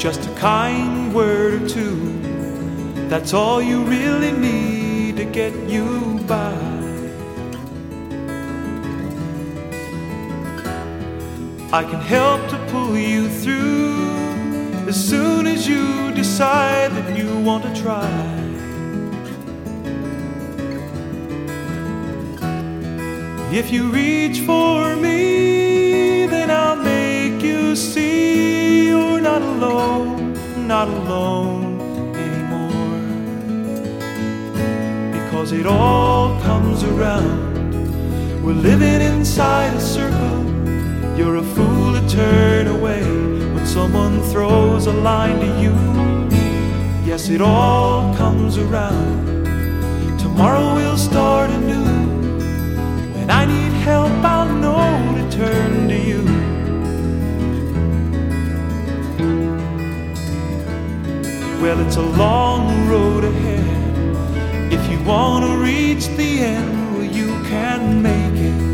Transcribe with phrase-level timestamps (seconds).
[0.00, 1.94] just a kind word or two.
[3.10, 6.54] That's all you really need to get you by.
[11.70, 17.64] I can help to pull you through as soon as you decide that you want
[17.64, 18.10] to try.
[23.52, 28.09] If you reach for me, then I'll make you see
[29.62, 30.32] alone,
[30.66, 31.80] not alone
[32.16, 33.00] anymore.
[35.12, 38.42] Because it all comes around.
[38.42, 40.40] We're living inside a circle.
[41.16, 43.02] You're a fool to turn away
[43.54, 45.74] when someone throws a line to you.
[47.04, 49.44] Yes, it all comes around.
[50.18, 51.84] Tomorrow we'll start anew.
[53.14, 54.24] When I need help,
[61.60, 64.72] Well, it's a long road ahead.
[64.72, 68.70] If you want to reach the end, well, you can make it.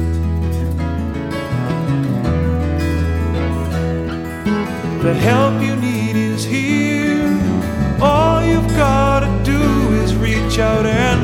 [5.03, 7.27] The help you need is here.
[8.01, 9.61] All you've got to do
[10.05, 11.16] is reach out and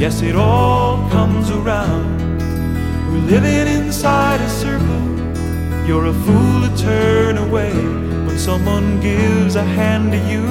[0.00, 2.40] Yes, it all comes around.
[3.12, 5.04] We're living inside a circle.
[5.86, 7.74] You're a fool to turn away
[8.26, 10.46] when someone gives a hand to you.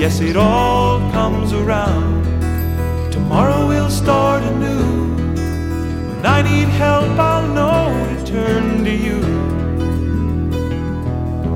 [0.00, 2.24] Yes, it all comes around.
[3.12, 5.16] Tomorrow we'll start anew.
[6.16, 9.20] When I need help, I'll know to turn to you.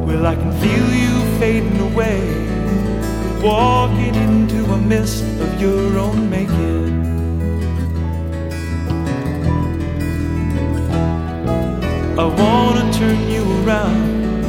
[0.06, 2.20] Well, I can feel you fading away,
[3.42, 6.88] walking into a mist of your own making.
[12.18, 14.42] I wanna turn you around.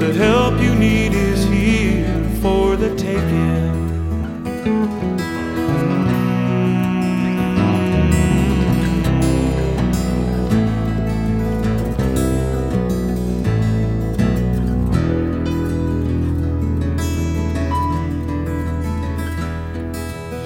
[0.00, 3.83] The help you need is here for the taking.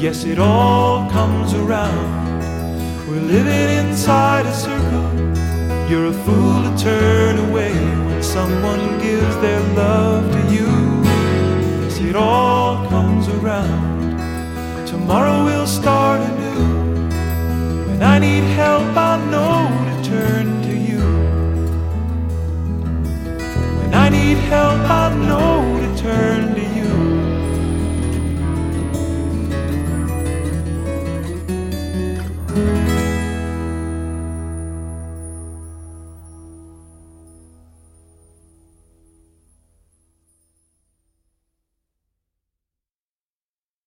[0.01, 2.39] Yes, it all comes around.
[3.09, 5.11] We're living inside a circle.
[5.91, 7.73] You're a fool to turn away
[8.07, 10.69] when someone gives their love to you.
[11.83, 14.87] Yes, it all comes around.
[14.87, 17.89] Tomorrow we'll start anew.
[17.89, 21.03] When I need help, I know to turn to you.
[23.81, 24.98] When I need help, I